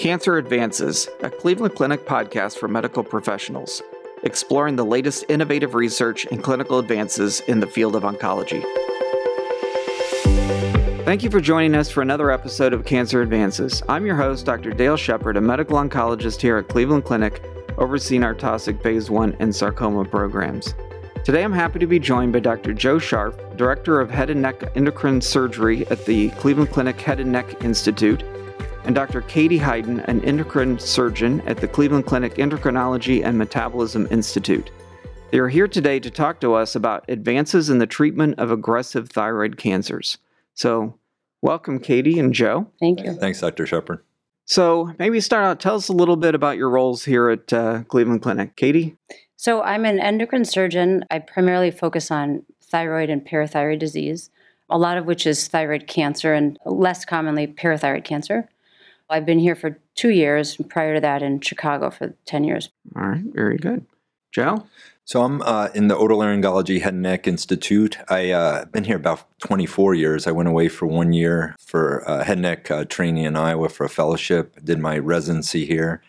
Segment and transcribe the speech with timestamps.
[0.00, 3.82] Cancer Advances, a Cleveland Clinic podcast for medical professionals,
[4.22, 8.64] exploring the latest innovative research and clinical advances in the field of oncology.
[11.04, 13.82] Thank you for joining us for another episode of Cancer Advances.
[13.90, 14.70] I'm your host, Dr.
[14.70, 17.42] Dale Shepard, a medical oncologist here at Cleveland Clinic,
[17.76, 20.74] overseeing our Taussig Phase 1 and sarcoma programs.
[21.26, 22.72] Today I'm happy to be joined by Dr.
[22.72, 27.30] Joe Scharpf, Director of Head and Neck Endocrine Surgery at the Cleveland Clinic Head and
[27.30, 28.24] Neck Institute,
[28.84, 29.22] and Dr.
[29.22, 34.70] Katie Heiden, an endocrine surgeon at the Cleveland Clinic Endocrinology and Metabolism Institute.
[35.30, 39.10] They are here today to talk to us about advances in the treatment of aggressive
[39.10, 40.18] thyroid cancers.
[40.54, 40.98] So,
[41.40, 42.66] welcome, Katie and Joe.
[42.80, 43.14] Thank you.
[43.14, 43.66] Thanks, Dr.
[43.66, 44.02] Shepard.
[44.46, 47.84] So, maybe start out, tell us a little bit about your roles here at uh,
[47.84, 48.56] Cleveland Clinic.
[48.56, 48.96] Katie?
[49.36, 51.04] So, I'm an endocrine surgeon.
[51.10, 54.30] I primarily focus on thyroid and parathyroid disease,
[54.68, 58.48] a lot of which is thyroid cancer and less commonly parathyroid cancer.
[59.10, 62.70] I've been here for two years, prior to that in Chicago for 10 years.
[62.96, 63.84] All right, very good.
[64.32, 64.66] Joe?
[65.04, 67.98] So I'm uh, in the Otolaryngology Head and Neck Institute.
[68.08, 70.28] I've uh, been here about 24 years.
[70.28, 73.68] I went away for one year for uh, head and neck uh, training in Iowa
[73.68, 74.56] for a fellowship.
[74.62, 76.00] Did my residency here,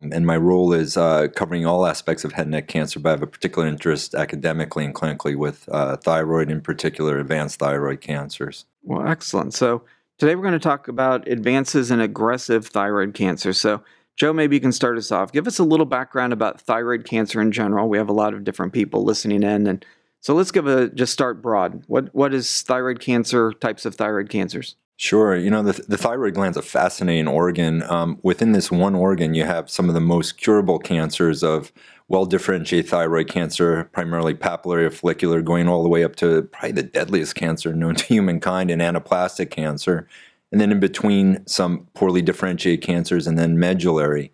[0.00, 2.98] and my role is uh, covering all aspects of head and neck cancer.
[2.98, 7.58] But I have a particular interest academically and clinically with uh, thyroid, in particular, advanced
[7.58, 8.64] thyroid cancers.
[8.82, 9.52] Well, excellent.
[9.52, 9.82] So
[10.18, 13.52] today we're going to talk about advances in aggressive thyroid cancer.
[13.52, 13.82] So
[14.16, 15.32] Joe, maybe you can start us off.
[15.32, 17.88] Give us a little background about thyroid cancer in general.
[17.88, 19.84] We have a lot of different people listening in, and
[20.20, 21.84] so let's give a just start broad.
[21.86, 23.52] What what is thyroid cancer?
[23.52, 24.76] Types of thyroid cancers.
[24.98, 25.36] Sure.
[25.36, 27.82] You know, the, the thyroid gland's a fascinating organ.
[27.82, 31.70] Um, within this one organ, you have some of the most curable cancers of
[32.08, 36.72] well differentiated thyroid cancer, primarily papillary or follicular, going all the way up to probably
[36.72, 40.06] the deadliest cancer known to humankind, and anaplastic cancer
[40.52, 44.32] and then in between some poorly differentiated cancers and then medullary.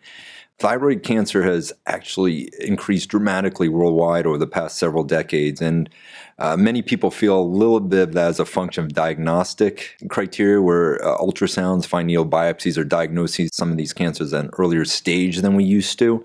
[0.58, 5.90] Thyroid cancer has actually increased dramatically worldwide over the past several decades, and
[6.38, 10.62] uh, many people feel a little bit of that as a function of diagnostic criteria,
[10.62, 14.84] where uh, ultrasounds find needle biopsies are diagnosing some of these cancers at an earlier
[14.84, 16.24] stage than we used to.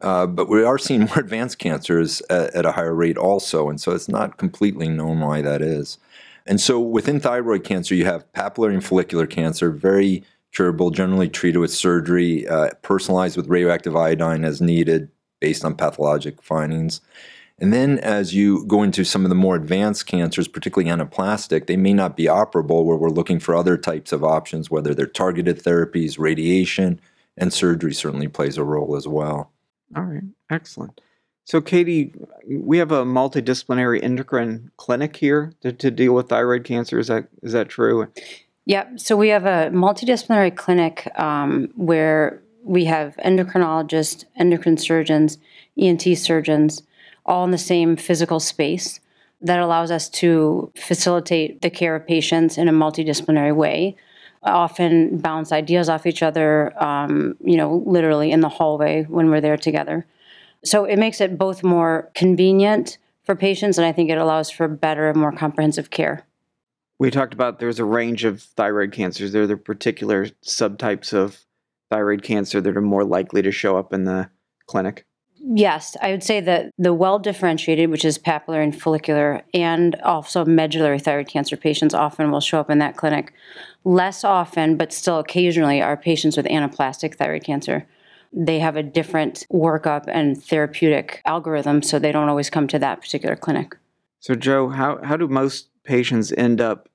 [0.00, 3.80] Uh, but we are seeing more advanced cancers at, at, a higher rate also, and
[3.80, 5.98] so it's not completely known why that is.
[6.46, 11.58] And so within thyroid cancer, you have papillary and follicular cancer, very curable, generally treated
[11.58, 15.10] with surgery, uh, personalized with radioactive iodine as needed
[15.40, 17.00] based on pathologic findings.
[17.60, 21.76] And then as you go into some of the more advanced cancers, particularly anaplastic, they
[21.76, 25.62] may not be operable where we're looking for other types of options, whether they're targeted
[25.62, 27.00] therapies, radiation,
[27.36, 29.52] and surgery certainly plays a role as well.
[29.96, 31.00] All right, excellent.
[31.44, 32.12] So, Katie,
[32.46, 36.98] we have a multidisciplinary endocrine clinic here to, to deal with thyroid cancer.
[36.98, 38.06] Is that is that true?
[38.66, 39.00] Yep.
[39.00, 45.38] So we have a multidisciplinary clinic um, where we have endocrinologists, endocrine surgeons,
[45.80, 46.82] ENT surgeons,
[47.24, 49.00] all in the same physical space.
[49.40, 53.96] That allows us to facilitate the care of patients in a multidisciplinary way.
[54.42, 59.40] Often bounce ideas off each other, um, you know, literally in the hallway when we're
[59.40, 60.06] there together.
[60.64, 64.68] So it makes it both more convenient for patients and I think it allows for
[64.68, 66.24] better and more comprehensive care.
[66.98, 69.32] We talked about there's a range of thyroid cancers.
[69.32, 71.44] There are the particular subtypes of
[71.90, 74.30] thyroid cancer that are more likely to show up in the
[74.66, 75.04] clinic.
[75.40, 80.44] Yes, I would say that the well differentiated, which is papillary and follicular, and also
[80.44, 83.32] medullary thyroid cancer patients often will show up in that clinic.
[83.84, 87.86] Less often, but still occasionally, are patients with anaplastic thyroid cancer
[88.32, 93.00] they have a different workup and therapeutic algorithm, so they don't always come to that
[93.00, 93.76] particular clinic.
[94.20, 96.88] So, Joe, how, how do most patients end up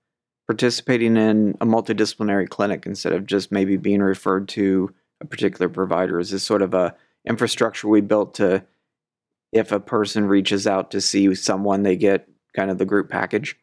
[0.48, 6.20] participating in a multidisciplinary clinic instead of just maybe being referred to a particular provider?
[6.20, 6.96] Is this sort of a
[7.28, 8.66] infrastructure we built to
[9.52, 13.58] if a person reaches out to see someone, they get kind of the group package?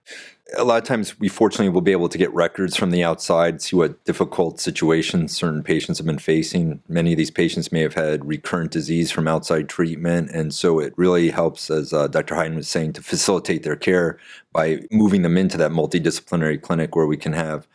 [0.56, 3.62] a lot of times we fortunately will be able to get records from the outside,
[3.62, 6.82] see what difficult situations certain patients have been facing.
[6.88, 10.92] Many of these patients may have had recurrent disease from outside treatment, and so it
[10.96, 12.34] really helps, as uh, Dr.
[12.34, 14.18] Heiden was saying, to facilitate their care
[14.52, 17.68] by moving them into that multidisciplinary clinic where we can have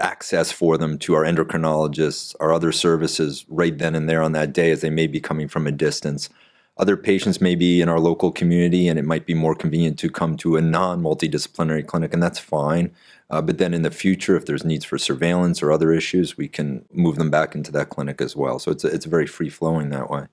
[0.00, 4.52] access for them to our endocrinologists, our other services right then and there on that
[4.52, 6.28] day as they may be coming from a distance.
[6.76, 10.10] Other patients may be in our local community, and it might be more convenient to
[10.10, 12.90] come to a non multidisciplinary clinic, and that's fine.
[13.30, 16.48] Uh, but then in the future, if there's needs for surveillance or other issues, we
[16.48, 18.58] can move them back into that clinic as well.
[18.58, 20.26] So it's, it's very free flowing that way.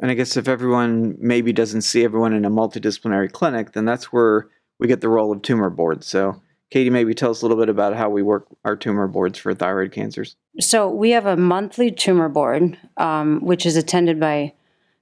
[0.00, 4.12] And I guess if everyone maybe doesn't see everyone in a multidisciplinary clinic, then that's
[4.12, 4.48] where
[4.78, 6.04] we get the role of tumor board.
[6.04, 6.40] So
[6.70, 9.54] Katie, maybe tell us a little bit about how we work our tumor boards for
[9.54, 10.36] thyroid cancers.
[10.58, 14.52] So we have a monthly tumor board, um, which is attended by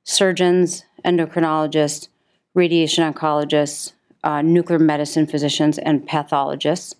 [0.04, 2.08] surgeons, endocrinologists,
[2.52, 3.92] radiation oncologists,
[4.24, 6.94] uh, nuclear medicine physicians, and pathologists,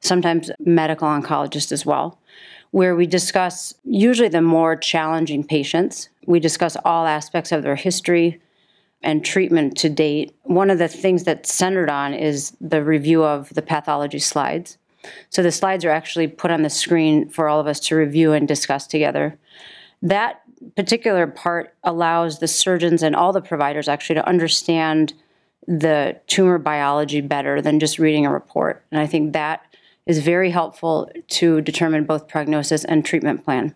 [0.00, 2.18] sometimes medical oncologists as well,
[2.70, 6.08] where we discuss usually the more challenging patients.
[6.26, 8.40] We discuss all aspects of their history
[9.06, 10.36] and treatment to date.
[10.42, 14.78] One of the things that's centered on is the review of the pathology slides.
[15.30, 18.32] So the slides are actually put on the screen for all of us to review
[18.32, 19.38] and discuss together.
[20.02, 20.42] That
[20.74, 25.14] particular part allows the surgeons and all the providers actually to understand
[25.68, 28.84] the tumor biology better than just reading a report.
[28.90, 29.62] And I think that
[30.04, 33.74] is very helpful to determine both prognosis and treatment plan.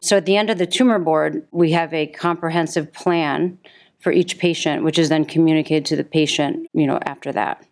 [0.00, 3.58] So at the end of the tumor board, we have a comprehensive plan
[4.04, 7.66] for each patient, which is then communicated to the patient, you know, after that.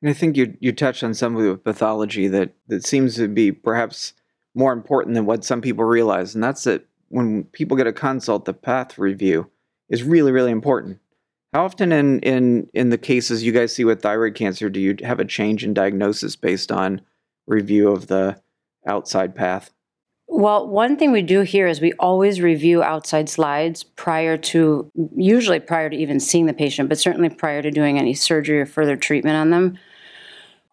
[0.00, 3.28] And I think you you touched on some of the pathology that that seems to
[3.28, 4.14] be perhaps
[4.54, 8.46] more important than what some people realize, and that's that when people get a consult,
[8.46, 9.50] the path review
[9.90, 11.00] is really really important.
[11.52, 14.96] How often in in in the cases you guys see with thyroid cancer do you
[15.02, 17.02] have a change in diagnosis based on
[17.46, 18.40] review of the
[18.86, 19.70] outside path?
[20.26, 25.60] Well, one thing we do here is we always review outside slides prior to, usually
[25.60, 28.96] prior to even seeing the patient, but certainly prior to doing any surgery or further
[28.96, 29.78] treatment on them.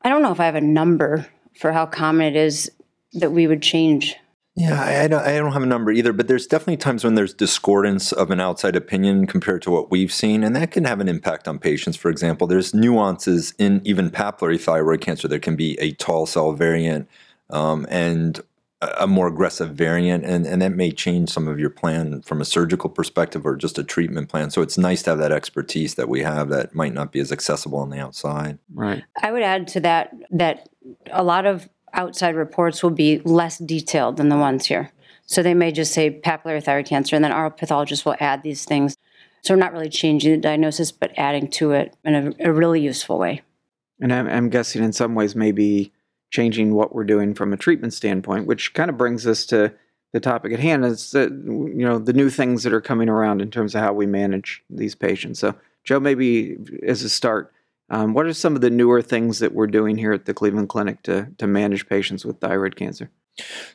[0.04, 1.28] I don't know if I have a number
[1.60, 2.72] for how common it is
[3.14, 4.16] that we would change.
[4.56, 7.34] Yeah, I don't, I don't have a number either, but there's definitely times when there's
[7.34, 11.08] discordance of an outside opinion compared to what we've seen, and that can have an
[11.08, 11.96] impact on patients.
[11.96, 15.28] For example, there's nuances in even papillary thyroid cancer.
[15.28, 17.08] There can be a tall cell variant
[17.50, 18.42] um, and
[18.82, 22.46] a more aggressive variant, and, and that may change some of your plan from a
[22.46, 24.50] surgical perspective or just a treatment plan.
[24.50, 27.32] So it's nice to have that expertise that we have that might not be as
[27.32, 28.58] accessible on the outside.
[28.74, 29.04] Right.
[29.22, 30.70] I would add to that that
[31.12, 34.92] a lot of outside reports will be less detailed than the ones here.
[35.28, 38.66] So they may just say papillary thyroid cancer, and then our pathologist will add these
[38.66, 38.98] things.
[39.44, 42.82] So we're not really changing the diagnosis, but adding to it in a, a really
[42.82, 43.42] useful way.
[44.00, 45.94] And I'm, I'm guessing in some ways maybe
[46.32, 49.72] changing what we're doing from a treatment standpoint, which kind of brings us to
[50.14, 50.84] the topic at hand.
[50.84, 53.94] Is that you know the new things that are coming around in terms of how
[53.94, 55.40] we manage these patients.
[55.40, 57.54] So, Joe, maybe as a start,
[57.90, 60.70] um, what are some of the newer things that we're doing here at the Cleveland
[60.70, 63.12] Clinic to to manage patients with thyroid cancer?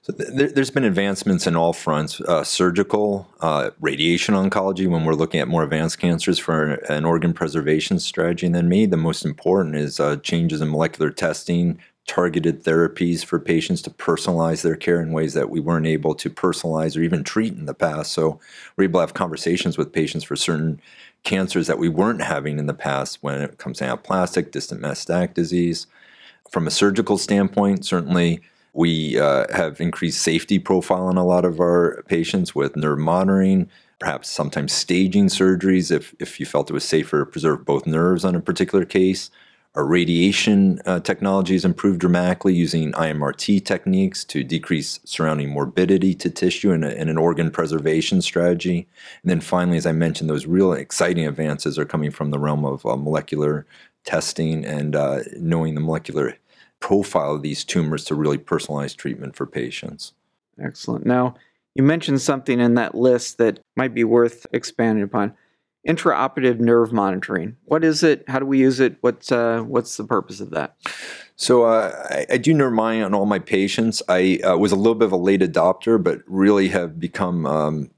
[0.02, 4.88] So th- there's been advancements in all fronts: uh, surgical, uh, radiation oncology.
[4.88, 8.86] When we're looking at more advanced cancers for an organ preservation strategy, and then maybe
[8.86, 14.62] the most important is uh, changes in molecular testing, targeted therapies for patients to personalize
[14.62, 17.74] their care in ways that we weren't able to personalize or even treat in the
[17.74, 18.12] past.
[18.12, 18.38] So
[18.76, 20.80] we're able to have conversations with patients for certain
[21.24, 25.34] cancers that we weren't having in the past when it comes to anaplastic, distant metastatic
[25.34, 25.88] disease.
[26.50, 28.40] From a surgical standpoint, certainly
[28.72, 33.68] we uh, have increased safety profile in a lot of our patients with nerve monitoring,
[33.98, 38.24] perhaps sometimes staging surgeries if, if you felt it was safer to preserve both nerves
[38.24, 39.30] on a particular case.
[39.76, 46.30] Our radiation uh, technology has improved dramatically using IMRT techniques to decrease surrounding morbidity to
[46.30, 48.88] tissue in, a, an organ preservation strategy.
[49.22, 52.64] And then finally, as I mentioned, those real exciting advances are coming from the realm
[52.64, 53.66] of uh, molecular
[54.04, 56.38] testing and uh, knowing the molecular
[56.80, 60.14] profile of these tumors to really personalize treatment for patients.
[60.58, 61.04] Excellent.
[61.04, 61.34] Now,
[61.74, 65.34] you mentioned something in that list that might be worth expanding upon
[65.86, 67.56] intraoperative nerve monitoring.
[67.64, 68.24] What is it?
[68.28, 68.96] How do we use it?
[69.00, 70.76] What's uh, what's the purpose of that?
[71.36, 74.02] So uh, I, I, do nerve monitoring on all my patients.
[74.08, 77.90] I uh, was a little bit of a late adopter, but really have become um,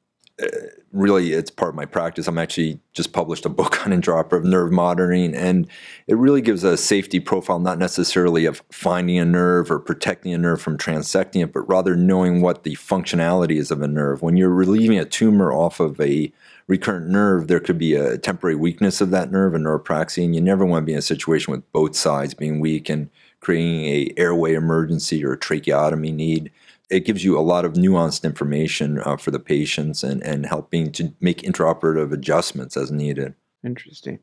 [0.93, 2.27] really it's part of my practice.
[2.27, 5.69] I'm actually just published a book on intraoperative nerve monitoring, and
[6.07, 10.39] it really gives a safety profile, not necessarily of finding a nerve or protecting a
[10.39, 14.23] nerve from transecting it, but rather knowing what the functionality is of a nerve.
[14.23, 16.33] When you're relieving a tumor off of a
[16.67, 20.41] recurrent nerve, there could be a temporary weakness of that nerve, a neuropraxia, and you
[20.41, 23.09] never want to be in a situation with both sides being weak and
[23.41, 26.51] creating a airway emergency or a tracheotomy need.
[26.91, 30.91] It gives you a lot of nuanced information uh, for the patients and, and helping
[30.93, 33.35] to make intraoperative adjustments as needed.
[33.65, 34.21] Interesting.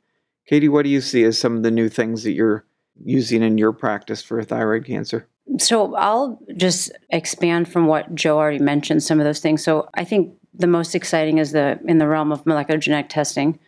[0.48, 2.66] Katie, what do you see as some of the new things that you're
[3.04, 5.28] using in your practice for thyroid cancer?
[5.60, 9.64] So I'll just expand from what Joe already mentioned, some of those things.
[9.64, 13.60] So I think the most exciting is the in the realm of molecular genetic testing.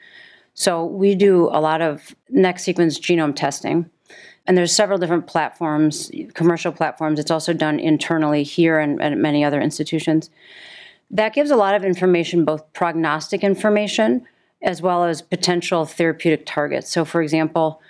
[0.54, 3.90] So we do a lot of next sequence genome testing.
[4.48, 7.20] And there's several different platforms, commercial platforms.
[7.20, 10.30] It's also done internally here and at many other institutions.
[11.12, 14.26] That gives a lot of information, both prognostic information
[14.62, 16.90] as well as potential therapeutic targets.
[16.90, 17.82] So, for example,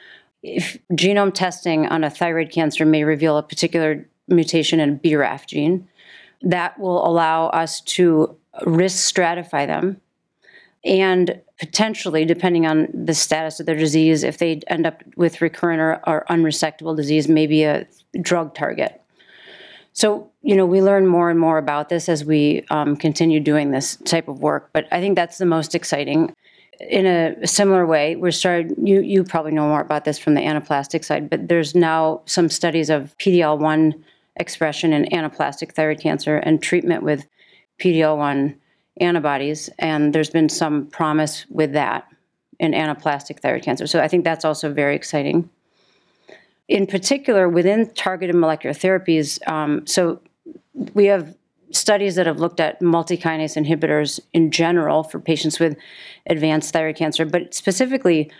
[0.44, 5.48] if genome testing on a thyroid cancer may reveal a particular mutation in a BRAF
[5.48, 5.88] gene,
[6.42, 8.36] that will allow us to
[8.66, 10.02] risk stratify them
[10.84, 15.82] and potentially, depending on the status of their disease, if they end up with recurrent
[15.82, 17.88] or, or unresectable disease, maybe a
[18.22, 19.02] drug target.
[19.94, 23.72] So, you know, we learn more and more about this as we um, continue doing
[23.72, 24.70] this type of work.
[24.72, 26.36] But I think that's the most exciting.
[26.80, 28.86] In a similar way, we're starting.
[28.86, 32.50] You you probably know more about this from the anaplastic side, but there's now some
[32.50, 37.26] studies of PD-L one expression in anaplastic thyroid cancer and treatment with
[37.80, 38.56] PD-L one
[39.00, 42.08] antibodies, and there's been some promise with that
[42.60, 43.88] in anaplastic thyroid cancer.
[43.88, 45.50] So I think that's also very exciting.
[46.68, 50.20] In particular, within targeted molecular therapies, um, so
[50.94, 51.36] we have
[51.72, 55.78] studies that have looked at multikinase inhibitors in general for patients with
[56.30, 58.32] advanced thyroid cancer, but specifically,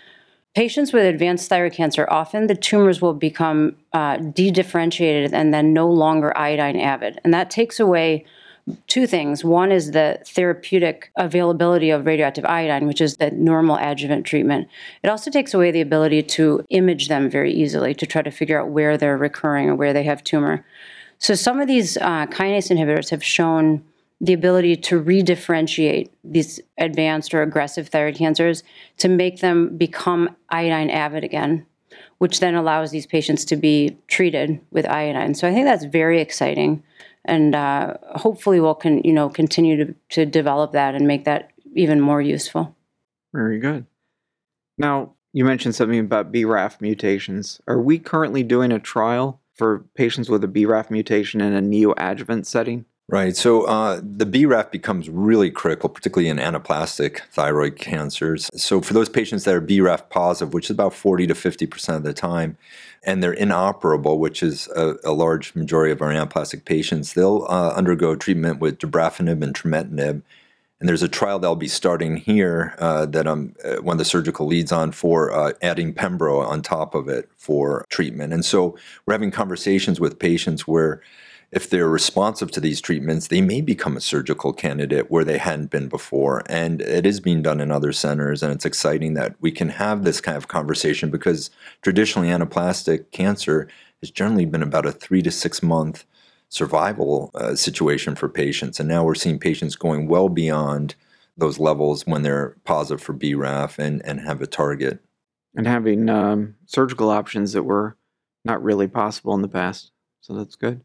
[0.56, 5.88] patients with advanced thyroid cancer, often the tumors will become uh, de-differentiated and then no
[5.88, 7.20] longer iodine avid.
[7.24, 8.26] And that takes away
[8.88, 9.44] two things.
[9.44, 14.68] One is the therapeutic availability of radioactive iodine, which is the normal adjuvant treatment.
[15.04, 18.60] It also takes away the ability to image them very easily to try to figure
[18.62, 20.66] out where they're recurring or where they have tumor.
[21.20, 23.84] So some of these uh, kinase inhibitors have shown
[24.20, 28.64] the ability to redifferentiate these advanced or aggressive thyroid cancers
[28.98, 31.66] to make them become iodine avid again,
[32.18, 35.36] which then allows these patients to be treated with iodine.
[35.36, 36.84] So I think that's very exciting
[37.28, 41.52] and uh, hopefully we'll can you know continue to, to develop that and make that
[41.76, 42.76] even more useful.
[43.34, 43.86] Very good.
[44.78, 47.62] Now you mentioned something about BRAF mutations.
[47.68, 52.46] Are we currently doing a trial for patients with a BRAF mutation in a neoadjuvant
[52.46, 52.86] setting?
[53.10, 53.38] Right.
[53.38, 58.50] So uh, the BRAF becomes really critical, particularly in anaplastic thyroid cancers.
[58.54, 62.04] So for those patients that are BRAF positive, which is about 40 to 50% of
[62.04, 62.58] the time,
[63.04, 67.70] and they're inoperable, which is a, a large majority of our anaplastic patients, they'll uh,
[67.70, 70.22] undergo treatment with dabrafenib and trametinib.
[70.80, 74.06] And there's a trial that'll be starting here uh, that I'm uh, one of the
[74.06, 78.34] surgical leads on for uh, adding Pembro on top of it for treatment.
[78.34, 81.02] And so we're having conversations with patients where
[81.52, 85.72] if they're responsive to these treatments, they may become a surgical candidate where they hadn't
[85.72, 86.44] been before.
[86.48, 88.44] And it is being done in other centers.
[88.44, 91.50] And it's exciting that we can have this kind of conversation because
[91.82, 93.70] traditionally, anaplastic cancer
[94.02, 96.06] has generally been about a three to six month
[96.50, 98.80] survival uh, situation for patients.
[98.80, 100.96] And now we're seeing patients going well beyond
[101.38, 105.00] those levels when they're positive for BRAF and, and have a target.
[105.56, 107.98] And having um, surgical options that were
[108.44, 109.92] not really possible in the past.
[110.22, 110.82] So that's good.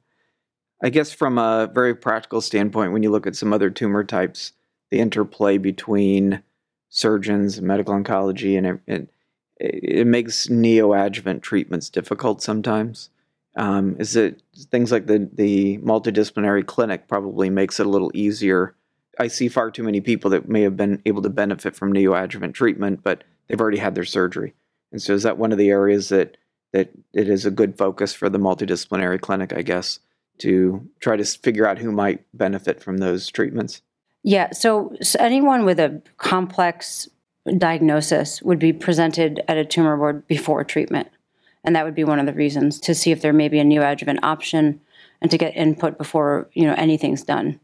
[0.83, 4.53] I guess from a very practical standpoint, when you look at some other tumor types,
[4.91, 6.43] the interplay between
[6.89, 13.11] surgeons, medical oncology, and it, makes neoadjuvant treatments difficult sometimes.
[13.57, 18.75] Um, is it things like the the multidisciplinary clinic probably makes it a little easier?
[19.21, 22.55] I see far too many people that may have been able to benefit from neoadjuvant
[22.55, 24.55] treatment, but they've already had their surgery.
[24.91, 26.39] And so, is that one of the areas that
[26.73, 29.53] that it is a good focus for the multidisciplinary clinic?
[29.53, 30.01] I guess
[30.39, 33.83] to try to figure out who might benefit from those treatments?
[34.23, 37.09] Yeah, so, so anyone with a complex
[37.59, 41.09] diagnosis would be presented at a tumor board before treatment.
[41.65, 43.65] And that would be one of the reasons to see if there may be a
[43.65, 44.81] new neoadjuvant option
[45.21, 47.61] and to get input before, you know, anything's done.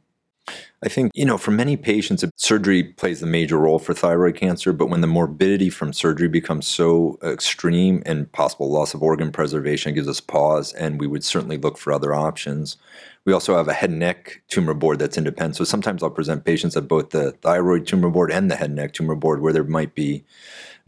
[0.85, 4.73] I think, you know, for many patients, surgery plays the major role for thyroid cancer,
[4.73, 9.95] but when the morbidity from surgery becomes so extreme and possible loss of organ preservation
[9.95, 12.77] gives us pause, and we would certainly look for other options.
[13.25, 15.57] We also have a head and neck tumor board that's independent.
[15.57, 18.77] So sometimes I'll present patients at both the thyroid tumor board and the head and
[18.77, 20.25] neck tumor board where there might be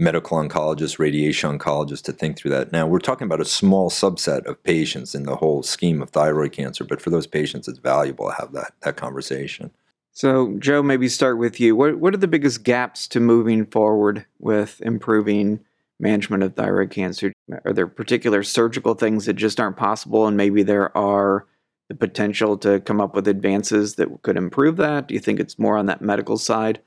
[0.00, 2.73] medical oncologists, radiation oncologists to think through that.
[2.73, 6.52] Now, we're talking about a small subset of patients in the whole scheme of thyroid
[6.52, 9.71] cancer, but for those patients, it's valuable to have that, that conversation.
[10.12, 11.76] So, Joe, maybe start with you.
[11.76, 15.61] What, what are the biggest gaps to moving forward with improving
[16.00, 17.33] management of thyroid cancer?
[17.64, 21.47] Are there particular surgical things that just aren't possible, and maybe there are
[21.88, 25.09] the potential to come up with advances that could improve that?
[25.09, 26.80] Do you think it's more on that medical side?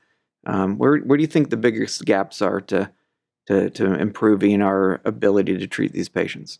[0.46, 2.90] Um, where, where do you think the biggest gaps are to
[3.46, 6.58] to, to improving our ability to treat these patients?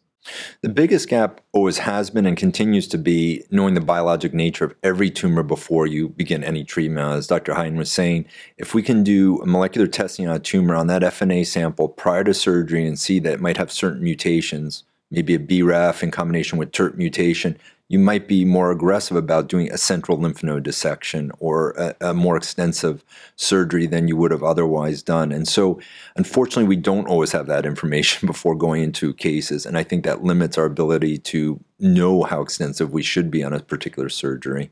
[0.62, 4.75] The biggest gap always has been and continues to be knowing the biologic nature of
[4.83, 7.12] every tumor before you begin any treatment.
[7.12, 7.53] As Dr.
[7.53, 8.26] Heiden was saying,
[8.57, 12.33] if we can do molecular testing on a tumor on that FNA sample prior to
[12.33, 16.73] surgery and see that it might have certain mutations, maybe a BRAF in combination with
[16.73, 17.56] TERT mutation,
[17.88, 22.14] you might be more aggressive about doing a central lymph node dissection or a, a,
[22.14, 23.04] more extensive
[23.37, 25.30] surgery than you would have otherwise done.
[25.30, 25.78] And so,
[26.16, 29.66] unfortunately, we don't always have that information before going into cases.
[29.66, 33.52] And I think that limits our ability to know how extensive we should be on
[33.52, 34.71] a particular surgery.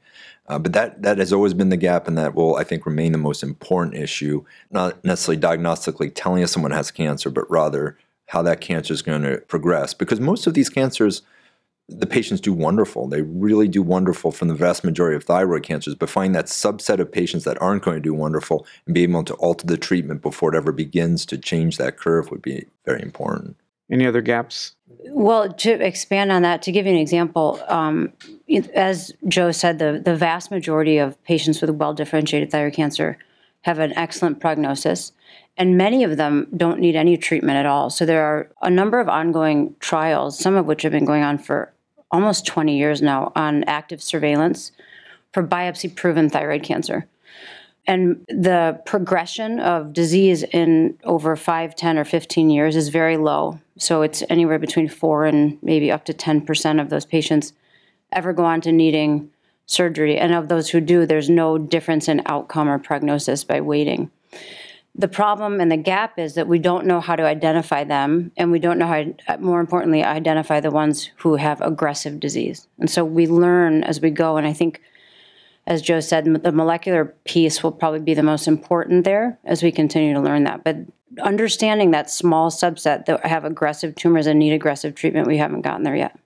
[0.48, 3.12] Uh, but that, that has always been the gap, and that will, I think, remain
[3.12, 4.44] the most important issue.
[4.70, 7.96] Not necessarily diagnostically telling us someone has cancer, but rather
[8.32, 9.92] how that cancer is going to progress.
[9.92, 11.20] Because most of these cancers,
[11.86, 13.06] the patients do wonderful.
[13.06, 16.98] They really do wonderful from the vast majority of thyroid cancers, but find that subset
[16.98, 20.22] of patients that aren't going to do wonderful and be able to alter the treatment
[20.22, 23.54] before it ever begins to change that curve would be very important.
[23.90, 24.76] Any other gaps?
[25.10, 28.14] Well, to expand on that, to give you an example, um,
[28.74, 33.18] as Joe said, the, the vast majority of patients with well differentiated thyroid cancer
[33.62, 35.12] have an excellent prognosis,
[35.56, 37.90] and many of them don't need any treatment at all.
[37.90, 41.38] So there are a number of ongoing trials, some of which have been going on
[41.38, 41.72] for
[42.10, 44.72] almost 20 years now, on active surveillance
[45.32, 47.06] for biopsy proven thyroid cancer.
[47.86, 53.58] And the progression of disease in over 5, 10, or 15 years is very low.
[53.76, 57.52] So it's anywhere between 4 and maybe up to 10% of those patients
[58.12, 59.30] ever go on to needing
[59.72, 60.18] surgery.
[60.18, 64.10] And of those who do, there's no difference in outcome or prognosis by waiting.
[64.94, 68.52] The problem and the gap is that we don't know how to identify them, and
[68.52, 68.86] we don't know
[69.26, 72.68] how, more importantly, identify the ones who have aggressive disease.
[72.78, 74.36] And so we learn as we go.
[74.36, 74.82] And I think,
[75.66, 79.72] as Joe said, the molecular piece will probably be the most important there as we
[79.72, 80.62] continue to learn that.
[80.62, 80.76] But
[81.22, 85.84] understanding that small subset that have aggressive tumors and need aggressive treatment, we haven't gotten
[85.84, 86.18] there yet.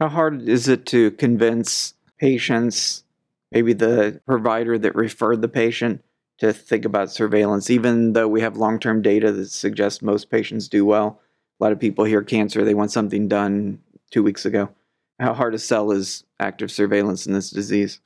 [0.00, 3.04] How hard is it to convince patients,
[3.52, 6.02] maybe the provider that referred the patient,
[6.38, 10.68] to think about surveillance, even though we have long term data that suggests most patients
[10.68, 11.20] do well.
[11.60, 14.70] A lot of people hear cancer, they want something done two weeks ago.
[15.18, 18.00] How hard to sell is active surveillance in this disease?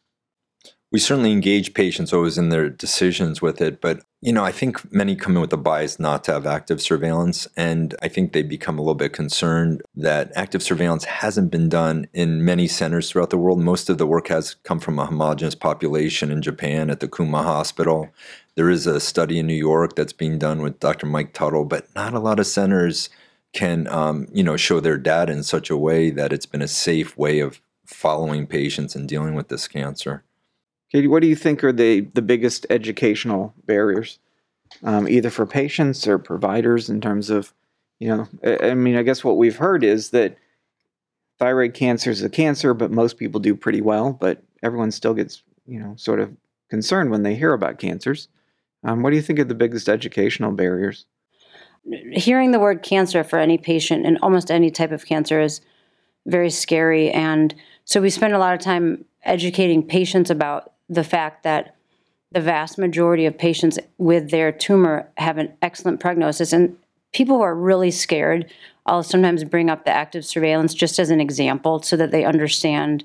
[0.93, 4.93] We certainly engage patients always in their decisions with it, but you know, I think
[4.93, 8.43] many come in with a bias not to have active surveillance, and I think they
[8.43, 13.31] become a little bit concerned that active surveillance hasn't been done in many centers throughout
[13.31, 13.59] the world.
[13.59, 17.43] Most of the work has come from a homogenous population in Japan at the Kuma
[17.43, 18.11] Hospital.
[18.55, 21.07] There is a study in New York that's being done with Dr.
[21.07, 23.09] Mike Tuttle, but not a lot of centers
[23.55, 26.69] can, um, you know, show their data in such a way that it's been a
[26.69, 30.23] safe way of following patients and dealing with this cancer.
[30.93, 34.19] Katie, what do you think are the, the biggest educational barriers,
[34.83, 37.55] um, either for patients or providers in terms of,
[37.99, 40.37] you know, I, I mean, I guess what we've heard is that
[41.39, 45.43] thyroid cancer is a cancer, but most people do pretty well, but everyone still gets,
[45.67, 46.31] you know, sort of
[46.69, 48.29] concerned when they hear about cancers.
[48.85, 51.07] Um, what do you think are the biggest educational barriers?
[52.13, 55.63] Hearing the word cancer for any patient in almost any type of cancer is
[56.27, 57.11] very scary.
[57.11, 61.77] And so we spend a lot of time educating patients about the fact that
[62.33, 66.53] the vast majority of patients with their tumor have an excellent prognosis.
[66.53, 66.77] And
[67.13, 68.51] people who are really scared,
[68.87, 73.05] I'll sometimes bring up the active surveillance just as an example so that they understand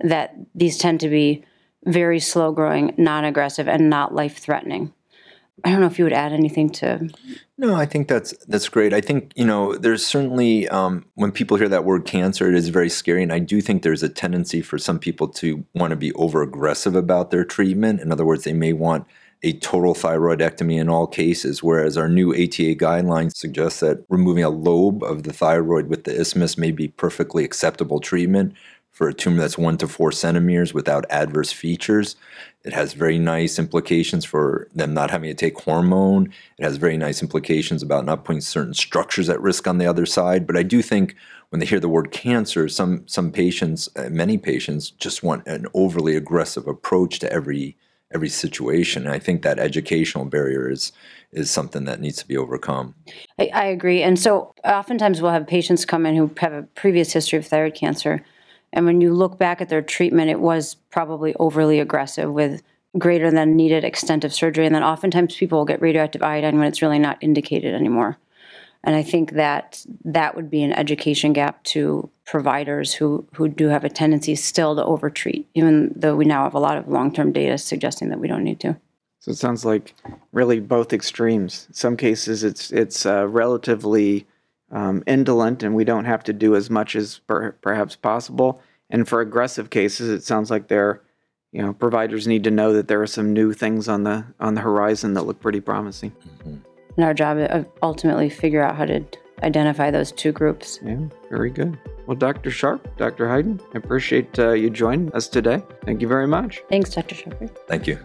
[0.00, 1.44] that these tend to be
[1.84, 4.92] very slow growing, non aggressive, and not life threatening.
[5.62, 7.08] I don't know if you would add anything to.
[7.56, 8.92] No, I think that's that's great.
[8.92, 12.68] I think you know there's certainly um, when people hear that word cancer, it is
[12.70, 15.96] very scary, and I do think there's a tendency for some people to want to
[15.96, 18.00] be over aggressive about their treatment.
[18.00, 19.06] In other words, they may want
[19.44, 24.48] a total thyroidectomy in all cases, whereas our new ATA guidelines suggest that removing a
[24.48, 28.54] lobe of the thyroid with the isthmus may be perfectly acceptable treatment
[28.90, 32.16] for a tumor that's one to four centimeters without adverse features.
[32.64, 36.32] It has very nice implications for them not having to take hormone.
[36.58, 40.06] It has very nice implications about not putting certain structures at risk on the other
[40.06, 40.46] side.
[40.46, 41.14] But I do think
[41.50, 45.66] when they hear the word cancer, some some patients, uh, many patients, just want an
[45.74, 47.76] overly aggressive approach to every
[48.14, 49.04] every situation.
[49.04, 50.92] And I think that educational barrier is
[51.32, 52.94] is something that needs to be overcome.
[53.38, 54.02] I, I agree.
[54.02, 57.74] And so oftentimes we'll have patients come in who have a previous history of thyroid
[57.74, 58.24] cancer
[58.74, 62.60] and when you look back at their treatment, it was probably overly aggressive with
[62.98, 64.66] greater than needed extent of surgery.
[64.66, 68.18] And then oftentimes people will get radioactive iodine when it's really not indicated anymore.
[68.82, 73.68] And I think that that would be an education gap to providers who, who do
[73.68, 77.12] have a tendency still to overtreat, even though we now have a lot of long
[77.12, 78.76] term data suggesting that we don't need to.
[79.20, 79.94] So it sounds like
[80.32, 81.68] really both extremes.
[81.72, 84.26] Some cases, it's it's uh, relatively
[84.70, 88.60] um, indolent and we don't have to do as much as per- perhaps possible.
[88.90, 91.02] And for aggressive cases, it sounds like they're,
[91.52, 94.54] you know, providers need to know that there are some new things on the on
[94.54, 96.10] the horizon that look pretty promising.
[96.10, 96.56] Mm-hmm.
[96.96, 99.04] And our job is ultimately figure out how to
[99.42, 100.78] identify those two groups.
[100.82, 100.98] Yeah,
[101.30, 101.78] very good.
[102.06, 102.50] Well, Dr.
[102.50, 103.26] Scharpf, Dr.
[103.26, 105.62] Heiden, I appreciate uh, you joining us today.
[105.84, 106.62] Thank you very much.
[106.68, 107.14] Thanks, Dr.
[107.14, 107.56] Scharpf.
[107.66, 107.98] Thank you.